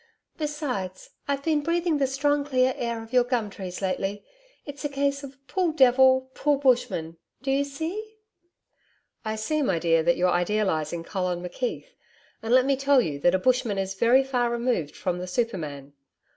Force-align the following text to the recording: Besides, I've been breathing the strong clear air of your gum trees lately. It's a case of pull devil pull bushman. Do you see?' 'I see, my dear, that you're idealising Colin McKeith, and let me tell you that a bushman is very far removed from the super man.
Besides, 0.39 1.11
I've 1.27 1.43
been 1.43 1.61
breathing 1.61 1.99
the 1.99 2.07
strong 2.07 2.43
clear 2.43 2.73
air 2.75 3.03
of 3.03 3.13
your 3.13 3.23
gum 3.23 3.51
trees 3.51 3.83
lately. 3.83 4.25
It's 4.65 4.83
a 4.83 4.89
case 4.89 5.21
of 5.23 5.37
pull 5.45 5.73
devil 5.73 6.31
pull 6.33 6.57
bushman. 6.57 7.17
Do 7.43 7.51
you 7.51 7.63
see?' 7.63 8.15
'I 9.23 9.35
see, 9.35 9.61
my 9.61 9.77
dear, 9.77 10.01
that 10.01 10.17
you're 10.17 10.31
idealising 10.31 11.03
Colin 11.03 11.43
McKeith, 11.43 11.85
and 12.41 12.51
let 12.51 12.65
me 12.65 12.75
tell 12.75 12.99
you 12.99 13.19
that 13.19 13.35
a 13.35 13.37
bushman 13.37 13.77
is 13.77 13.93
very 13.93 14.23
far 14.23 14.49
removed 14.49 14.95
from 14.95 15.19
the 15.19 15.27
super 15.27 15.59
man. 15.59 15.93